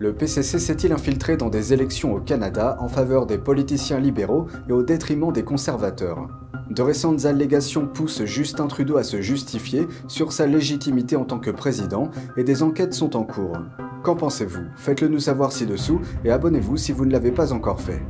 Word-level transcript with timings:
Le 0.00 0.12
PCC 0.12 0.58
s'est-il 0.58 0.92
infiltré 0.92 1.36
dans 1.36 1.50
des 1.50 1.72
élections 1.72 2.14
au 2.14 2.20
Canada 2.20 2.76
en 2.80 2.88
faveur 2.88 3.26
des 3.26 3.38
politiciens 3.38 4.00
libéraux 4.00 4.48
et 4.68 4.72
au 4.72 4.82
détriment 4.82 5.32
des 5.32 5.44
conservateurs? 5.44 6.26
De 6.68 6.82
récentes 6.82 7.26
allégations 7.26 7.86
poussent 7.86 8.24
Justin 8.24 8.66
Trudeau 8.66 8.96
à 8.96 9.04
se 9.04 9.20
justifier 9.20 9.86
sur 10.08 10.32
sa 10.32 10.46
légitimité 10.46 11.14
en 11.14 11.24
tant 11.24 11.38
que 11.38 11.50
président 11.50 12.10
et 12.36 12.42
des 12.42 12.64
enquêtes 12.64 12.92
sont 12.92 13.14
en 13.14 13.22
cours. 13.22 13.56
Qu'en 14.02 14.16
pensez-vous? 14.16 14.64
Faites-le 14.76 15.06
nous 15.06 15.20
savoir 15.20 15.52
ci-dessous 15.52 16.00
et 16.24 16.30
abonnez-vous 16.32 16.76
si 16.76 16.90
vous 16.90 17.06
ne 17.06 17.12
l'avez 17.12 17.30
pas 17.30 17.52
encore 17.52 17.80
fait. 17.80 18.02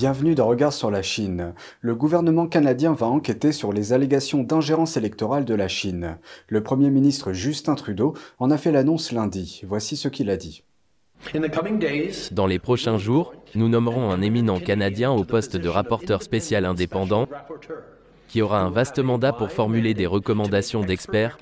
Bienvenue 0.00 0.34
dans 0.34 0.46
Regard 0.46 0.72
sur 0.72 0.90
la 0.90 1.02
Chine. 1.02 1.52
Le 1.82 1.94
gouvernement 1.94 2.46
canadien 2.46 2.94
va 2.94 3.06
enquêter 3.06 3.52
sur 3.52 3.70
les 3.70 3.92
allégations 3.92 4.42
d'ingérence 4.42 4.96
électorale 4.96 5.44
de 5.44 5.52
la 5.52 5.68
Chine. 5.68 6.16
Le 6.48 6.62
Premier 6.62 6.88
ministre 6.88 7.34
Justin 7.34 7.74
Trudeau 7.74 8.14
en 8.38 8.50
a 8.50 8.56
fait 8.56 8.72
l'annonce 8.72 9.12
lundi. 9.12 9.60
Voici 9.68 9.98
ce 9.98 10.08
qu'il 10.08 10.30
a 10.30 10.38
dit. 10.38 10.64
Dans 12.32 12.46
les 12.46 12.58
prochains 12.58 12.96
jours, 12.96 13.34
nous 13.54 13.68
nommerons 13.68 14.10
un 14.10 14.22
éminent 14.22 14.58
Canadien 14.58 15.10
au 15.10 15.24
poste 15.24 15.58
de 15.58 15.68
rapporteur 15.68 16.22
spécial 16.22 16.64
indépendant 16.64 17.28
qui 18.26 18.40
aura 18.40 18.62
un 18.62 18.70
vaste 18.70 19.00
mandat 19.00 19.34
pour 19.34 19.52
formuler 19.52 19.92
des 19.92 20.06
recommandations 20.06 20.80
d'experts 20.80 21.36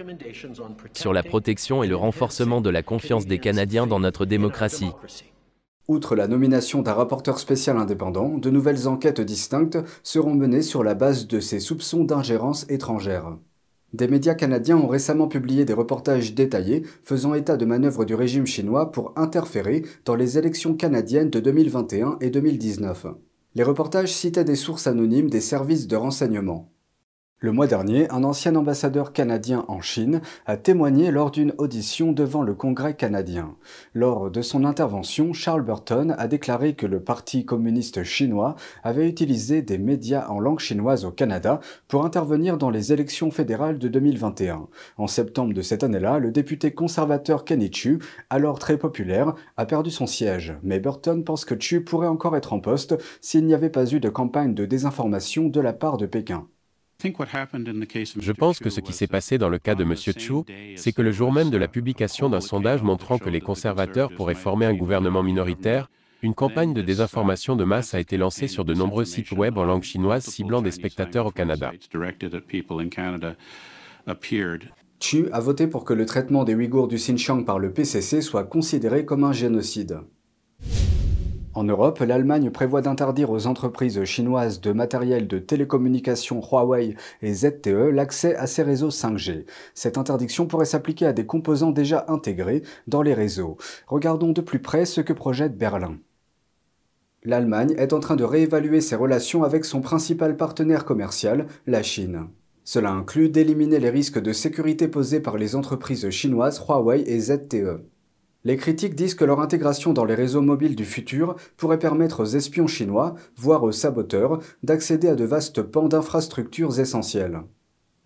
sur 0.95 1.13
la 1.13 1.23
protection 1.23 1.85
et 1.85 1.87
le 1.87 1.95
renforcement 1.95 2.61
de 2.61 2.71
la 2.71 2.83
confiance 2.83 3.27
des 3.27 3.39
Canadiens 3.39 3.87
dans 3.87 4.01
notre 4.01 4.27
démocratie. 4.27 4.91
Outre 5.89 6.15
la 6.15 6.29
nomination 6.29 6.83
d'un 6.83 6.93
rapporteur 6.93 7.39
spécial 7.39 7.79
indépendant, 7.79 8.37
de 8.37 8.51
nouvelles 8.51 8.89
enquêtes 8.89 9.23
distinctes 9.23 9.79
seront 10.03 10.35
menées 10.35 10.61
sur 10.61 10.85
la 10.85 10.93
base 10.93 11.27
de 11.27 11.41
ces 11.41 11.61
soupçons 11.61 12.05
d'ingérence 12.05 12.67
étrangère. 12.69 13.39
Des 13.95 14.07
médias 14.07 14.35
canadiens 14.35 14.77
ont 14.77 14.87
récemment 14.87 15.29
publié 15.29 15.65
des 15.65 15.73
reportages 15.73 16.35
détaillés 16.35 16.83
faisant 17.05 17.33
état 17.33 17.57
de 17.57 17.65
manœuvres 17.65 18.05
du 18.05 18.15
régime 18.15 18.47
chinois 18.47 18.93
pour 18.93 19.15
interférer 19.17 19.83
dans 20.05 20.15
les 20.15 20.37
élections 20.37 20.75
canadiennes 20.75 21.31
de 21.31 21.41
2021 21.41 22.19
et 22.21 22.29
2019. 22.29 23.07
Les 23.55 23.63
reportages 23.63 24.13
citaient 24.13 24.45
des 24.45 24.57
sources 24.57 24.89
anonymes 24.89 25.31
des 25.31 25.41
services 25.41 25.89
de 25.89 25.97
renseignement. 25.97 26.71
Le 27.41 27.53
mois 27.53 27.69
dernier, 27.69 28.11
un 28.11 28.25
ancien 28.25 28.57
ambassadeur 28.57 29.13
canadien 29.13 29.65
en 29.69 29.81
Chine 29.81 30.23
a 30.47 30.57
témoigné 30.57 31.13
lors 31.13 31.31
d'une 31.31 31.55
audition 31.59 32.11
devant 32.11 32.43
le 32.43 32.53
Congrès 32.53 32.97
canadien. 32.97 33.55
Lors 33.95 34.29
de 34.29 34.43
son 34.43 34.65
intervention, 34.65 35.33
Charles 35.33 35.63
Burton 35.63 36.17
a 36.19 36.27
déclaré 36.27 36.75
que 36.75 36.85
le 36.85 36.99
Parti 36.99 37.45
communiste 37.45 38.03
chinois 38.03 38.57
avait 38.83 39.09
utilisé 39.09 39.63
des 39.63 39.79
médias 39.79 40.27
en 40.27 40.41
langue 40.41 40.59
chinoise 40.59 41.05
au 41.05 41.13
Canada 41.13 41.61
pour 41.87 42.05
intervenir 42.05 42.59
dans 42.59 42.71
les 42.71 42.93
élections 42.93 43.31
fédérales 43.31 43.79
de 43.79 43.87
2021. 43.87 44.67
En 44.97 45.07
septembre 45.07 45.55
de 45.55 45.63
cette 45.63 45.85
année-là, 45.85 46.19
le 46.19 46.33
député 46.33 46.73
conservateur 46.73 47.45
Kenny 47.45 47.73
Chu, 47.73 48.01
alors 48.31 48.59
très 48.59 48.79
populaire, 48.79 49.33
a 49.57 49.65
perdu 49.65 49.93
son 49.93 50.09
siège. 50.09 50.57
Mais 50.65 50.81
Burton 50.81 51.23
pense 51.23 51.45
que 51.45 51.55
Chu 51.57 51.85
pourrait 51.85 52.09
encore 52.09 52.37
être 52.37 52.53
en 52.53 52.59
poste 52.59 52.97
s'il 53.21 53.47
n'y 53.47 53.55
avait 53.55 53.71
pas 53.71 53.89
eu 53.95 54.01
de 54.01 54.09
campagne 54.09 54.55
de 54.55 54.67
désinformation 54.67 55.47
de 55.47 55.61
la 55.61 55.73
part 55.73 55.99
de 55.99 56.07
Pékin. 56.07 56.49
Je 57.01 58.33
pense 58.33 58.59
que 58.59 58.71
ce 58.71 58.81
qui 58.81 58.93
s'est 58.93 59.07
passé 59.07 59.39
dans 59.39 59.49
le 59.49 59.61
cas 59.61 59.77
de 59.77 59.85
M. 59.85 59.95
Chu, 59.95 60.43
c'est 60.75 60.91
que 60.93 61.01
le 61.01 61.13
jour 61.13 61.33
même 61.33 61.49
de 61.49 61.57
la 61.57 61.69
publication 61.69 62.29
d'un 62.29 62.41
sondage 62.41 62.83
montrant 62.83 63.19
que 63.19 63.31
les 63.31 63.41
conservateurs 63.41 64.11
pourraient 64.11 64.35
former 64.35 64.67
un 64.67 64.75
gouvernement 64.75 65.23
minoritaire, 65.23 65.89
une 66.23 66.35
campagne 66.35 66.75
de 66.75 66.83
désinformation 66.83 67.55
de 67.55 67.63
masse 67.63 67.95
a 67.95 68.01
été 68.01 68.17
lancée 68.17 68.49
sur 68.49 68.65
de 68.65 68.75
nombreux 68.75 69.05
sites 69.05 69.31
web 69.31 69.59
en 69.59 69.65
langue 69.65 69.85
chinoise 69.85 70.25
ciblant 70.25 70.61
des 70.61 70.73
spectateurs 70.73 71.27
au 71.27 71.31
Canada. 71.31 71.71
Chu 75.01 75.29
a 75.31 75.39
voté 75.39 75.69
pour 75.69 75.85
que 75.85 75.95
le 75.95 76.05
traitement 76.05 76.43
des 76.43 76.57
Ouïghours 76.57 76.89
du 76.89 76.97
Xinjiang 76.97 77.45
par 77.45 77.61
le 77.61 77.73
PCC 77.73 78.21
soit 78.21 78.43
considéré 78.43 79.05
comme 79.05 79.23
un 79.23 79.33
génocide. 79.33 80.01
En 81.59 81.65
Europe, 81.65 81.99
l'Allemagne 81.99 82.53
prévoit 82.53 82.83
d'interdire 82.83 83.31
aux 83.31 83.49
entreprises 83.49 84.05
chinoises 84.05 84.61
de 84.61 84.71
matériel 84.71 85.27
de 85.27 85.41
télécommunication 85.41 86.41
Huawei 86.41 86.95
et 87.21 87.35
ZTE 87.35 87.91
l'accès 87.93 88.37
à 88.37 88.47
ces 88.47 88.63
réseaux 88.63 88.91
5G. 88.91 89.45
Cette 89.75 89.99
interdiction 89.99 90.47
pourrait 90.47 90.67
s'appliquer 90.67 91.07
à 91.07 91.13
des 91.13 91.27
composants 91.27 91.73
déjà 91.73 92.05
intégrés 92.07 92.63
dans 92.87 93.03
les 93.03 93.13
réseaux. 93.13 93.57
Regardons 93.89 94.31
de 94.31 94.41
plus 94.41 94.61
près 94.61 94.85
ce 94.85 95.01
que 95.01 95.13
projette 95.13 95.59
Berlin. 95.59 95.99
L'Allemagne 97.25 97.75
est 97.77 97.93
en 97.93 97.99
train 97.99 98.15
de 98.15 98.23
réévaluer 98.23 98.81
ses 98.81 98.95
relations 98.95 99.43
avec 99.43 99.65
son 99.65 99.81
principal 99.81 100.37
partenaire 100.37 100.85
commercial, 100.85 101.49
la 101.67 101.83
Chine. 101.83 102.29
Cela 102.63 102.93
inclut 102.93 103.31
d'éliminer 103.31 103.81
les 103.81 103.91
risques 103.91 104.23
de 104.23 104.33
sécurité 104.33 104.87
posés 104.87 105.19
par 105.19 105.37
les 105.37 105.57
entreprises 105.57 106.09
chinoises 106.11 106.63
Huawei 106.65 107.03
et 107.05 107.19
ZTE. 107.19 107.83
Les 108.45 108.57
critiques 108.57 108.95
disent 108.95 109.15
que 109.15 109.25
leur 109.25 109.41
intégration 109.41 109.93
dans 109.93 110.05
les 110.05 110.15
réseaux 110.15 110.41
mobiles 110.41 110.77
du 110.77 110.85
futur 110.85 111.35
pourrait 111.57 111.79
permettre 111.79 112.23
aux 112.23 112.37
espions 112.37 112.69
chinois, 112.69 113.15
voire 113.37 113.65
aux 113.65 113.73
saboteurs, 113.73 114.39
d'accéder 114.63 115.09
à 115.09 115.17
de 115.17 115.25
vastes 115.25 115.63
pans 115.63 115.89
d'infrastructures 115.89 116.79
essentielles. 116.79 117.41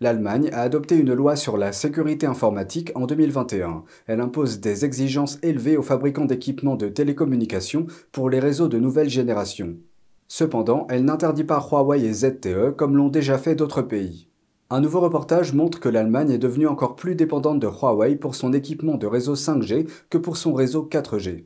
L'Allemagne 0.01 0.49
a 0.51 0.61
adopté 0.61 0.97
une 0.97 1.13
loi 1.13 1.35
sur 1.35 1.55
la 1.55 1.71
sécurité 1.71 2.25
informatique 2.25 2.91
en 2.95 3.05
2021. 3.05 3.83
Elle 4.07 4.21
impose 4.21 4.59
des 4.59 4.85
exigences 4.85 5.37
élevées 5.43 5.77
aux 5.77 5.83
fabricants 5.83 6.25
d'équipements 6.25 6.75
de 6.75 6.89
télécommunications 6.89 7.85
pour 8.11 8.29
les 8.29 8.39
réseaux 8.39 8.67
de 8.67 8.79
nouvelle 8.79 9.09
génération. 9.09 9.77
Cependant, 10.27 10.87
elle 10.89 11.05
n'interdit 11.05 11.43
pas 11.43 11.65
Huawei 11.65 12.03
et 12.03 12.11
ZTE 12.11 12.75
comme 12.75 12.97
l'ont 12.97 13.09
déjà 13.09 13.37
fait 13.37 13.55
d'autres 13.55 13.83
pays. 13.83 14.27
Un 14.73 14.81
nouveau 14.81 15.01
reportage 15.01 15.53
montre 15.53 15.79
que 15.79 15.87
l'Allemagne 15.87 16.31
est 16.31 16.39
devenue 16.39 16.65
encore 16.65 16.95
plus 16.95 17.13
dépendante 17.13 17.59
de 17.59 17.67
Huawei 17.67 18.15
pour 18.15 18.33
son 18.33 18.53
équipement 18.53 18.95
de 18.95 19.05
réseau 19.05 19.35
5G 19.35 19.87
que 20.09 20.17
pour 20.17 20.35
son 20.35 20.55
réseau 20.55 20.89
4G. 20.91 21.43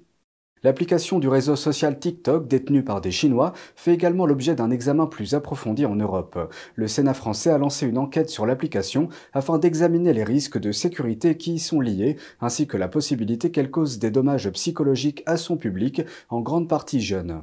L'application 0.63 1.19
du 1.19 1.27
réseau 1.27 1.57
social 1.57 1.99
TikTok, 1.99 2.47
détenue 2.47 2.85
par 2.85 3.01
des 3.01 3.11
Chinois, 3.11 3.51
fait 3.75 3.93
également 3.93 4.27
l'objet 4.27 4.55
d'un 4.55 4.71
examen 4.71 5.07
plus 5.07 5.33
approfondi 5.33 5.85
en 5.85 5.97
Europe. 5.97 6.53
Le 6.75 6.87
Sénat 6.87 7.13
français 7.13 7.49
a 7.49 7.57
lancé 7.57 7.85
une 7.85 7.97
enquête 7.97 8.29
sur 8.29 8.45
l'application 8.45 9.09
afin 9.33 9.57
d'examiner 9.59 10.13
les 10.13 10.23
risques 10.23 10.57
de 10.57 10.71
sécurité 10.71 11.35
qui 11.35 11.55
y 11.55 11.59
sont 11.59 11.81
liés, 11.81 12.15
ainsi 12.39 12.65
que 12.65 12.77
la 12.77 12.87
possibilité 12.87 13.51
qu'elle 13.51 13.71
cause 13.71 13.99
des 13.99 14.09
dommages 14.09 14.49
psychologiques 14.51 15.23
à 15.25 15.35
son 15.35 15.57
public, 15.57 16.01
en 16.29 16.39
grande 16.39 16.69
partie 16.69 17.01
jeune. 17.01 17.41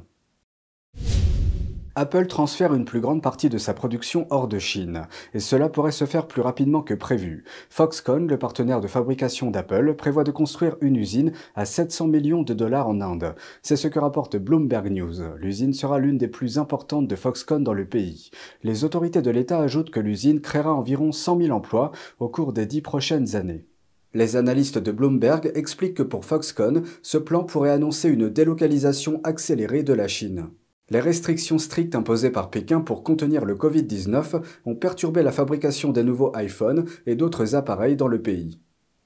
Apple 1.97 2.27
transfère 2.27 2.73
une 2.73 2.83
plus 2.83 2.99
grande 2.99 3.21
partie 3.21 3.47
de 3.47 3.57
sa 3.57 3.73
production 3.73 4.27
hors 4.29 4.49
de 4.49 4.59
Chine, 4.59 5.07
et 5.33 5.39
cela 5.39 5.69
pourrait 5.69 5.93
se 5.93 6.03
faire 6.03 6.27
plus 6.27 6.41
rapidement 6.41 6.81
que 6.81 6.93
prévu. 6.93 7.45
Foxconn, 7.69 8.27
le 8.27 8.37
partenaire 8.37 8.81
de 8.81 8.87
fabrication 8.87 9.49
d'Apple, 9.49 9.93
prévoit 9.95 10.25
de 10.25 10.31
construire 10.31 10.75
une 10.81 10.97
usine 10.97 11.31
à 11.55 11.63
700 11.63 12.07
millions 12.07 12.41
de 12.41 12.53
dollars 12.53 12.89
en 12.89 12.99
Inde. 12.99 13.33
C'est 13.61 13.77
ce 13.77 13.87
que 13.87 13.99
rapporte 13.99 14.35
Bloomberg 14.35 14.91
News. 14.91 15.21
L'usine 15.37 15.71
sera 15.71 15.97
l'une 15.97 16.17
des 16.17 16.27
plus 16.27 16.57
importantes 16.57 17.07
de 17.07 17.15
Foxconn 17.15 17.63
dans 17.63 17.73
le 17.73 17.85
pays. 17.85 18.29
Les 18.63 18.83
autorités 18.83 19.21
de 19.21 19.31
l'État 19.31 19.59
ajoutent 19.59 19.89
que 19.91 20.01
l'usine 20.01 20.41
créera 20.41 20.73
environ 20.73 21.13
100 21.13 21.43
000 21.43 21.55
emplois 21.55 21.93
au 22.19 22.27
cours 22.27 22.51
des 22.51 22.65
dix 22.65 22.81
prochaines 22.81 23.37
années. 23.37 23.67
Les 24.13 24.35
analystes 24.35 24.79
de 24.79 24.91
Bloomberg 24.91 25.49
expliquent 25.55 25.97
que 25.97 26.03
pour 26.03 26.25
Foxconn, 26.25 26.83
ce 27.01 27.17
plan 27.17 27.45
pourrait 27.45 27.71
annoncer 27.71 28.09
une 28.09 28.29
délocalisation 28.29 29.21
accélérée 29.23 29.83
de 29.83 29.93
la 29.93 30.09
Chine. 30.09 30.49
Les 30.91 30.99
restrictions 30.99 31.57
strictes 31.57 31.95
imposées 31.95 32.29
par 32.29 32.51
Pékin 32.51 32.79
pour 32.79 33.01
contenir 33.01 33.43
le 33.43 33.55
Covid-19 33.55 34.41
ont 34.65 34.75
perturbé 34.75 35.23
la 35.23 35.31
fabrication 35.31 35.91
des 35.91 36.03
nouveaux 36.03 36.31
iPhones 36.35 36.85
et 37.07 37.15
d'autres 37.15 37.55
appareils 37.55 37.95
dans 37.95 38.07
le 38.07 38.21
pays. 38.21 38.59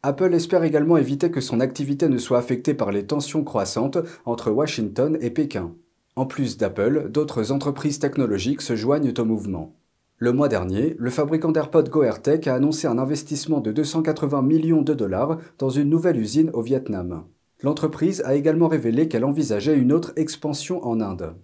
Apple 0.04 0.34
espère 0.34 0.64
également 0.64 0.98
éviter 0.98 1.32
que 1.32 1.42
son 1.42 1.62
activité 1.62 2.10
ne 2.10 2.18
soit 2.18 2.38
affectée 2.38 2.74
par 2.74 2.92
les 2.92 3.06
tensions 3.06 3.44
croissantes 3.44 3.98
entre 4.26 4.52
Washington 4.52 5.18
et 5.22 5.30
Pékin. 5.30 5.74
En 6.18 6.26
plus 6.26 6.58
d'Apple, 6.58 7.10
d'autres 7.10 7.54
entreprises 7.54 8.00
technologiques 8.00 8.62
se 8.62 8.76
joignent 8.76 9.14
au 9.18 9.26
mouvement. 9.26 9.76
Le 10.18 10.34
mois 10.34 10.50
dernier, 10.50 10.98
le 11.00 11.10
fabricant 11.10 11.54
d'AirPods 11.54 11.84
GoAirTech 11.84 12.46
a 12.48 12.56
annoncé 12.56 12.88
un 12.88 12.98
investissement 12.98 13.62
de 13.62 13.72
280 13.72 14.42
millions 14.42 14.82
de 14.82 14.94
dollars 14.94 15.38
dans 15.58 15.70
une 15.70 15.90
nouvelle 15.90 16.20
usine 16.20 16.50
au 16.54 16.62
Vietnam. 16.62 17.24
L'entreprise 17.62 18.22
a 18.26 18.36
également 18.36 18.68
révélé 18.68 19.08
qu'elle 19.08 19.24
envisageait 19.24 19.78
une 19.78 19.94
autre 19.94 20.12
expansion 20.18 20.86
en 20.86 21.00
Inde. 21.00 21.36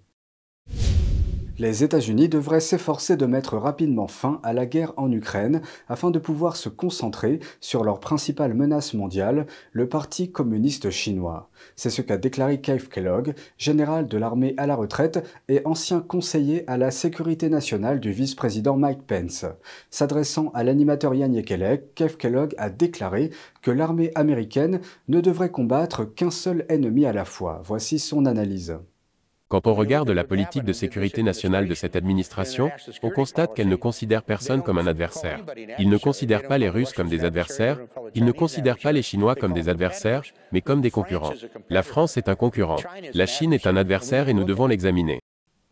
Les 1.57 1.85
États-Unis 1.85 2.27
devraient 2.27 2.59
s'efforcer 2.59 3.15
de 3.15 3.25
mettre 3.25 3.55
rapidement 3.55 4.07
fin 4.07 4.41
à 4.43 4.51
la 4.51 4.65
guerre 4.65 4.91
en 4.97 5.09
Ukraine 5.09 5.61
afin 5.87 6.11
de 6.11 6.19
pouvoir 6.19 6.57
se 6.57 6.67
concentrer 6.67 7.39
sur 7.61 7.85
leur 7.85 8.01
principale 8.01 8.53
menace 8.53 8.93
mondiale, 8.93 9.47
le 9.71 9.87
Parti 9.87 10.29
communiste 10.29 10.89
chinois. 10.89 11.49
C'est 11.77 11.89
ce 11.89 12.01
qu'a 12.01 12.17
déclaré 12.17 12.59
Keith 12.59 12.89
Kellogg, 12.89 13.35
général 13.57 14.09
de 14.09 14.17
l'armée 14.17 14.53
à 14.57 14.67
la 14.67 14.75
retraite 14.75 15.25
et 15.47 15.61
ancien 15.63 16.01
conseiller 16.01 16.69
à 16.69 16.75
la 16.75 16.91
sécurité 16.91 17.47
nationale 17.47 18.01
du 18.01 18.11
vice-président 18.11 18.75
Mike 18.75 19.07
Pence. 19.07 19.45
S'adressant 19.89 20.51
à 20.53 20.65
l'animateur 20.65 21.15
Yann 21.15 21.33
Yekelek, 21.33 21.95
Keith 21.95 22.17
Kellogg 22.17 22.53
a 22.57 22.69
déclaré 22.69 23.29
que 23.61 23.71
l'armée 23.71 24.11
américaine 24.15 24.81
ne 25.07 25.21
devrait 25.21 25.51
combattre 25.51 26.03
qu'un 26.03 26.31
seul 26.31 26.65
ennemi 26.67 27.05
à 27.05 27.13
la 27.13 27.23
fois. 27.23 27.61
Voici 27.63 27.97
son 27.97 28.25
analyse. 28.25 28.77
Quand 29.47 29.67
on 29.67 29.75
regarde 29.75 30.09
la 30.09 30.23
politique 30.23 30.63
de 30.63 30.73
sécurité 30.73 31.21
nationale 31.21 31.67
de 31.67 31.75
cette 31.75 31.95
administration, 31.95 32.71
on 33.03 33.11
constate 33.11 33.53
qu'elle 33.53 33.69
ne 33.69 33.75
considère 33.75 34.23
personne 34.23 34.63
comme 34.63 34.79
un 34.79 34.87
adversaire. 34.87 35.45
Il 35.77 35.89
ne 35.89 35.97
considère 35.97 36.47
pas 36.47 36.57
les 36.57 36.67
Russes 36.67 36.93
comme 36.93 37.09
des 37.09 37.23
adversaires, 37.23 37.79
il 38.15 38.25
ne 38.25 38.31
considère 38.31 38.79
pas 38.79 38.91
les 38.91 39.03
Chinois 39.03 39.35
comme 39.35 39.53
des 39.53 39.69
adversaires, 39.69 40.23
mais 40.51 40.61
comme 40.61 40.81
des 40.81 40.89
concurrents. 40.89 41.33
La 41.69 41.83
France 41.83 42.17
est 42.17 42.27
un 42.27 42.35
concurrent, 42.35 42.79
la 43.13 43.25
Chine 43.27 43.53
est 43.53 43.67
un 43.67 43.77
adversaire 43.77 44.29
et 44.29 44.33
nous 44.33 44.45
devons 44.45 44.65
l'examiner. 44.65 45.19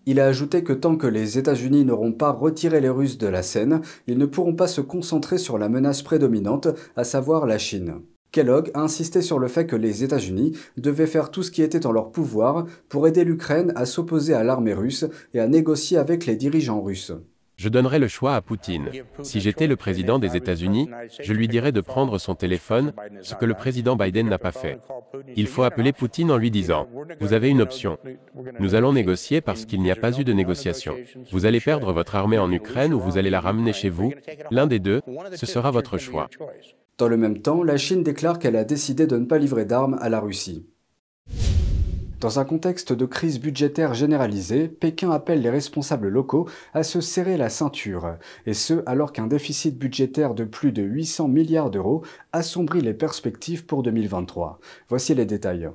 Il 0.05 0.19
a 0.19 0.27
ajouté 0.27 0.63
que 0.63 0.73
tant 0.73 0.95
que 0.95 1.07
les 1.07 1.39
États-Unis 1.39 1.85
n'auront 1.85 2.11
pas 2.11 2.31
retiré 2.31 2.79
les 2.79 2.89
Russes 2.89 3.17
de 3.17 3.27
la 3.27 3.41
scène, 3.41 3.81
ils 4.05 4.19
ne 4.19 4.27
pourront 4.27 4.55
pas 4.55 4.67
se 4.67 4.81
concentrer 4.81 5.39
sur 5.39 5.57
la 5.57 5.69
menace 5.69 6.03
prédominante, 6.03 6.67
à 6.95 7.03
savoir 7.03 7.47
la 7.47 7.57
Chine. 7.57 8.01
Kellogg 8.33 8.71
a 8.73 8.81
insisté 8.81 9.21
sur 9.21 9.37
le 9.37 9.47
fait 9.47 9.67
que 9.67 9.75
les 9.75 10.03
États-Unis 10.03 10.57
devaient 10.75 11.07
faire 11.07 11.29
tout 11.29 11.43
ce 11.43 11.51
qui 11.51 11.61
était 11.61 11.85
en 11.85 11.91
leur 11.91 12.11
pouvoir 12.11 12.65
pour 12.89 13.07
aider 13.07 13.23
l'Ukraine 13.23 13.71
à 13.75 13.85
s'opposer 13.85 14.33
à 14.33 14.43
l'armée 14.43 14.73
russe 14.73 15.05
et 15.35 15.39
à 15.39 15.47
négocier 15.47 15.97
avec 15.97 16.25
les 16.25 16.35
dirigeants 16.35 16.81
russes. 16.81 17.13
Je 17.55 17.69
donnerais 17.69 17.99
le 17.99 18.07
choix 18.07 18.33
à 18.33 18.41
Poutine. 18.41 18.89
Si 19.21 19.39
j'étais 19.39 19.67
le 19.67 19.75
président 19.75 20.17
des 20.17 20.35
États-Unis, 20.35 20.89
je 21.21 21.33
lui 21.33 21.47
dirais 21.47 21.71
de 21.71 21.81
prendre 21.81 22.17
son 22.17 22.33
téléphone, 22.33 22.91
ce 23.21 23.35
que 23.35 23.45
le 23.45 23.53
président 23.53 23.95
Biden 23.95 24.27
n'a 24.27 24.39
pas 24.39 24.51
fait. 24.51 24.79
Il 25.35 25.45
faut 25.45 25.61
appeler 25.61 25.93
Poutine 25.93 26.31
en 26.31 26.37
lui 26.37 26.49
disant, 26.49 26.87
vous 27.19 27.33
avez 27.33 27.49
une 27.49 27.61
option. 27.61 27.99
Nous 28.59 28.73
allons 28.73 28.93
négocier 28.93 29.41
parce 29.41 29.65
qu'il 29.65 29.83
n'y 29.83 29.91
a 29.91 29.95
pas 29.95 30.19
eu 30.19 30.23
de 30.23 30.33
négociation. 30.33 30.95
Vous 31.31 31.45
allez 31.45 31.59
perdre 31.59 31.93
votre 31.93 32.15
armée 32.15 32.39
en 32.39 32.51
Ukraine 32.51 32.95
ou 32.95 32.99
vous 32.99 33.19
allez 33.19 33.29
la 33.29 33.41
ramener 33.41 33.73
chez 33.73 33.89
vous. 33.89 34.11
L'un 34.49 34.65
des 34.65 34.79
deux, 34.79 35.01
ce 35.35 35.45
sera 35.45 35.69
votre 35.69 35.99
choix. 35.99 36.29
Dans 36.97 37.07
le 37.07 37.17
même 37.17 37.41
temps, 37.41 37.63
la 37.63 37.77
Chine 37.77 38.03
déclare 38.03 38.37
qu'elle 38.37 38.55
a 38.55 38.63
décidé 38.63 39.07
de 39.07 39.17
ne 39.17 39.25
pas 39.25 39.39
livrer 39.39 39.65
d'armes 39.65 39.97
à 39.99 40.09
la 40.09 40.19
Russie. 40.19 40.67
Dans 42.23 42.39
un 42.39 42.45
contexte 42.45 42.93
de 42.93 43.05
crise 43.05 43.39
budgétaire 43.41 43.93
généralisée, 43.93 44.69
Pékin 44.69 45.11
appelle 45.11 45.41
les 45.41 45.49
responsables 45.49 46.07
locaux 46.07 46.47
à 46.73 46.83
se 46.83 47.01
serrer 47.01 47.35
la 47.35 47.49
ceinture, 47.49 48.15
et 48.45 48.53
ce 48.53 48.81
alors 48.85 49.11
qu'un 49.11 49.27
déficit 49.27 49.77
budgétaire 49.77 50.33
de 50.33 50.45
plus 50.45 50.71
de 50.71 50.83
800 50.83 51.27
milliards 51.27 51.69
d'euros 51.69 52.03
assombrit 52.31 52.79
les 52.79 52.93
perspectives 52.93 53.65
pour 53.65 53.83
2023. 53.83 54.59
Voici 54.87 55.13
les 55.15 55.25
détails. 55.25 55.69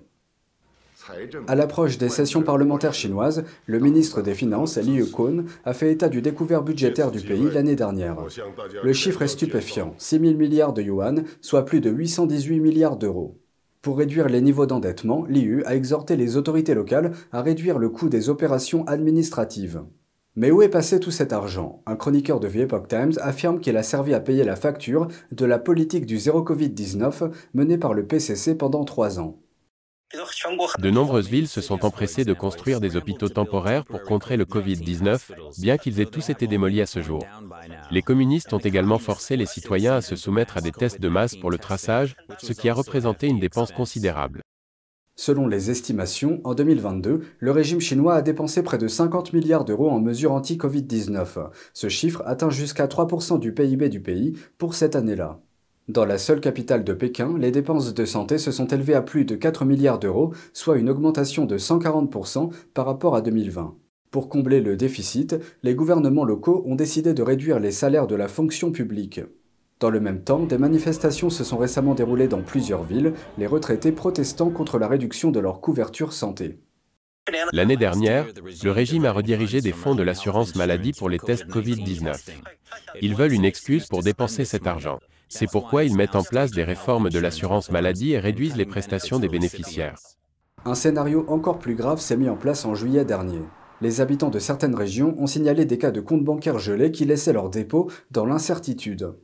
À 1.47 1.55
l'approche 1.55 1.99
des 1.99 2.09
sessions 2.09 2.43
parlementaires 2.43 2.95
chinoises, 2.95 3.45
le 3.67 3.79
ministre 3.79 4.23
des 4.23 4.35
Finances, 4.35 4.77
Li 4.77 4.95
Yuquan, 4.95 5.45
a 5.65 5.73
fait 5.73 5.93
état 5.93 6.09
du 6.09 6.23
découvert 6.23 6.63
budgétaire 6.63 7.11
du 7.11 7.21
pays 7.21 7.51
l'année 7.53 7.77
dernière. 7.77 8.17
Le 8.83 8.93
chiffre 8.93 9.23
est 9.23 9.29
stupéfiant, 9.29 9.95
6 9.99 10.21
000 10.21 10.35
milliards 10.35 10.73
de 10.73 10.83
yuan, 10.83 11.25
soit 11.41 11.65
plus 11.65 11.81
de 11.81 11.91
818 11.91 12.61
milliards 12.61 12.97
d'euros. 12.97 13.39
Pour 13.81 13.99
réduire 13.99 14.29
les 14.29 14.41
niveaux 14.41 14.67
d'endettement, 14.67 15.25
l'IU 15.29 15.63
a 15.65 15.77
exhorté 15.77 16.17
les 16.17 16.37
autorités 16.37 16.75
locales 16.75 17.13
à 17.33 17.43
réduire 17.43 17.79
le 17.79 17.89
coût 17.89 18.09
des 18.09 18.29
opérations 18.29 18.85
administratives. 18.87 19.83
Mais 20.37 20.51
où 20.51 20.63
est 20.63 20.69
passé 20.69 21.01
tout 21.01 21.11
cet 21.11 21.33
argent? 21.33 21.83
Un 21.87 21.97
chroniqueur 21.97 22.39
de 22.39 22.49
The 22.49 22.57
Epoch 22.57 22.87
Times 22.87 23.15
affirme 23.21 23.61
qu'il 23.61 23.77
a 23.77 23.83
servi 23.83 24.15
à 24.15 24.21
payer 24.21 24.45
la 24.45 24.57
facture 24.57 25.09
de 25.33 25.45
la 25.45 25.59
politique 25.59 26.07
du 26.07 26.19
zéro 26.19 26.43
Covid-19 26.43 27.31
menée 27.55 27.79
par 27.79 27.95
le 27.95 28.07
PCC 28.07 28.55
pendant 28.55 28.85
trois 28.85 29.19
ans. 29.19 29.39
De 30.79 30.91
nombreuses 30.91 31.29
villes 31.29 31.49
se 31.49 31.61
sont 31.61 31.85
empressées 31.85 32.25
de 32.25 32.33
construire 32.33 32.81
des 32.81 32.97
hôpitaux 32.97 33.29
temporaires 33.29 33.85
pour 33.85 34.03
contrer 34.03 34.39
le 34.39 34.47
Covid-19, 34.47 35.33
bien 35.59 35.77
qu'ils 35.77 36.01
aient 36.01 36.07
tous 36.07 36.31
été 36.31 36.47
démolis 36.47 36.81
à 36.81 36.87
ce 36.87 37.03
jour. 37.03 37.27
Les 37.91 38.01
communistes 38.01 38.55
ont 38.55 38.59
également 38.59 38.99
forcé 38.99 39.37
les 39.37 39.45
citoyens 39.45 39.97
à 39.97 40.01
se 40.01 40.17
soumettre 40.17 40.57
à 40.57 40.63
des 40.63 40.73
tests 40.73 41.01
de 41.01 41.11
masse 41.11 41.37
pour 41.37 41.51
le 41.51 41.59
traçage, 41.59 42.17
ce 42.39 42.55
qui 42.55 42.71
a 42.71 42.75
représenté 42.75 43.27
une 43.27 43.39
dépense 43.39 43.71
considérable. 43.71 44.41
Selon 45.15 45.47
les 45.47 45.71
estimations, 45.71 46.41
en 46.45 46.55
2022, 46.55 47.23
le 47.39 47.51
régime 47.51 47.81
chinois 47.81 48.15
a 48.15 48.23
dépensé 48.23 48.63
près 48.63 48.79
de 48.79 48.89
50 48.89 49.35
milliards 49.35 49.65
d'euros 49.65 49.91
en 49.91 50.01
mesures 50.01 50.33
anti-Covid-19. 50.33 51.51
Ce 51.75 51.89
chiffre 51.89 52.23
atteint 52.25 52.51
jusqu'à 52.51 52.87
3% 52.87 53.39
du 53.41 53.53
PIB 53.53 53.91
du 53.91 54.01
pays 54.01 54.39
pour 54.57 54.75
cette 54.75 54.97
année-là. 54.97 55.41
Dans 55.89 56.05
la 56.05 56.19
seule 56.19 56.41
capitale 56.41 56.85
de 56.85 56.93
Pékin, 56.93 57.39
les 57.39 57.51
dépenses 57.51 57.95
de 57.95 58.05
santé 58.05 58.37
se 58.37 58.53
sont 58.53 58.67
élevées 58.67 58.93
à 58.93 59.01
plus 59.01 59.25
de 59.25 59.35
4 59.35 59.65
milliards 59.65 59.99
d'euros, 59.99 60.35
soit 60.53 60.77
une 60.77 60.91
augmentation 60.91 61.47
de 61.47 61.57
140% 61.57 62.51
par 62.75 62.85
rapport 62.85 63.17
à 63.17 63.23
2020. 63.23 63.75
Pour 64.11 64.29
combler 64.29 64.61
le 64.61 64.77
déficit, 64.77 65.37
les 65.63 65.75
gouvernements 65.75 66.27
locaux 66.27 66.63
ont 66.67 66.75
décidé 66.75 67.15
de 67.15 67.23
réduire 67.23 67.59
les 67.59 67.71
salaires 67.71 68.07
de 68.07 68.17
la 68.17 68.29
fonction 68.29 68.71
publique. 68.71 69.23
Dans 69.81 69.89
le 69.89 70.01
même 70.01 70.23
temps, 70.23 70.45
des 70.45 70.59
manifestations 70.59 71.31
se 71.31 71.43
sont 71.43 71.57
récemment 71.57 71.95
déroulées 71.95 72.29
dans 72.29 72.43
plusieurs 72.43 72.85
villes, 72.85 73.15
les 73.39 73.47
retraités 73.47 73.93
protestant 73.93 74.51
contre 74.51 74.79
la 74.79 74.89
réduction 74.89 75.31
de 75.31 75.41
leur 75.41 75.63
couverture 75.63 76.13
santé. 76.13 76.59
L'année 77.53 77.77
dernière, 77.79 78.27
le 78.63 78.71
régime 78.71 79.07
a 79.07 79.13
redirigé 79.13 79.63
des 79.63 79.73
fonds 79.73 79.95
de 79.95 80.03
l'assurance 80.03 80.55
maladie 80.55 80.93
pour 80.93 81.09
les 81.09 81.19
tests 81.19 81.47
Covid-19. 81.47 82.31
Ils 83.01 83.15
veulent 83.15 83.33
une 83.33 83.47
excuse 83.47 83.87
pour 83.87 84.03
dépenser 84.03 84.45
cet 84.45 84.67
argent. 84.67 84.99
C'est 85.29 85.51
pourquoi 85.51 85.85
ils 85.85 85.95
mettent 85.95 86.17
en 86.17 86.23
place 86.23 86.51
des 86.51 86.65
réformes 86.65 87.11
de 87.11 87.19
l'assurance 87.19 87.71
maladie 87.71 88.13
et 88.13 88.19
réduisent 88.19 88.57
les 88.57 88.65
prestations 88.65 89.19
des 89.19 89.29
bénéficiaires. 89.29 89.97
Un 90.65 90.75
scénario 90.75 91.25
encore 91.29 91.59
plus 91.59 91.75
grave 91.75 92.01
s'est 92.01 92.17
mis 92.17 92.29
en 92.29 92.37
place 92.37 92.65
en 92.65 92.75
juillet 92.75 93.05
dernier. 93.05 93.43
Les 93.81 94.01
habitants 94.01 94.31
de 94.31 94.39
certaines 94.39 94.75
régions 94.75 95.15
ont 95.19 95.27
signalé 95.27 95.65
des 95.65 95.79
cas 95.79 95.91
de 95.91 96.01
comptes 96.01 96.25
bancaires 96.25 96.59
gelés 96.59 96.91
qui 96.91 97.05
laissaient 97.05 97.33
leurs 97.33 97.51
dépôts 97.51 97.91
dans 98.11 98.27
l'incertitude. 98.27 99.15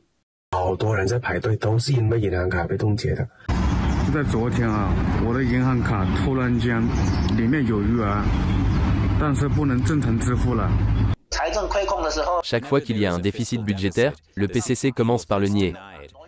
Chaque 12.43 12.65
fois 12.65 12.81
qu'il 12.81 12.97
y 12.97 13.05
a 13.05 13.13
un 13.13 13.19
déficit 13.19 13.61
budgétaire, 13.61 14.13
le 14.35 14.47
PCC 14.47 14.91
commence 14.91 15.25
par 15.25 15.39
le 15.39 15.47
nier. 15.47 15.73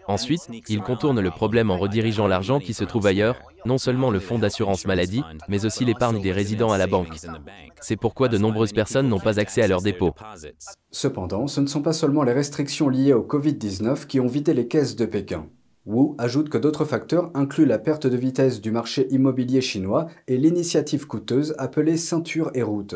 Ensuite, 0.08 0.48
il 0.70 0.82
contourne 0.82 1.20
le 1.20 1.32
problème 1.32 1.70
en 1.70 1.78
redirigeant 1.78 2.28
l'argent 2.28 2.60
qui 2.60 2.74
se 2.74 2.84
trouve 2.84 3.08
ailleurs, 3.08 3.40
non 3.66 3.78
seulement 3.78 4.10
le 4.10 4.20
fonds 4.20 4.40
d'assurance 4.40 4.86
maladie, 4.86 5.24
mais 5.50 5.66
aussi 5.66 5.84
l'épargne 5.86 6.22
des 6.22 6.32
résidents 6.32 6.72
à 6.72 6.78
la 6.78 6.88
banque. 6.88 7.18
C'est 7.82 7.98
pourquoi 7.98 8.30
de 8.30 8.38
nombreuses 8.38 8.74
personnes 8.74 9.10
n'ont 9.10 9.20
pas 9.20 9.40
accès 9.40 9.62
à 9.62 9.68
leurs 9.68 9.82
dépôts. 9.82 10.14
Cependant, 10.92 11.48
ce 11.48 11.60
ne 11.60 11.68
sont 11.68 11.82
pas 11.82 11.94
seulement 11.94 12.24
les 12.24 12.34
restrictions 12.34 12.90
liées 12.90 13.14
au 13.14 13.24
Covid-19 13.24 14.08
qui 14.08 14.20
ont 14.20 14.28
vidé 14.28 14.54
les 14.54 14.68
caisses 14.68 14.96
de 14.96 15.06
Pékin. 15.06 15.48
Wu 15.86 16.16
ajoute 16.18 16.50
que 16.50 16.58
d'autres 16.58 16.86
facteurs 16.86 17.32
incluent 17.34 17.66
la 17.66 17.80
perte 17.80 18.08
de 18.08 18.18
vitesse 18.18 18.60
du 18.60 18.72
marché 18.72 19.08
immobilier 19.10 19.62
chinois 19.62 20.08
et 20.28 20.38
l'initiative 20.38 21.08
coûteuse 21.08 21.56
appelée 21.58 21.96
ceinture 21.96 22.52
et 22.54 22.64
route. 22.64 22.96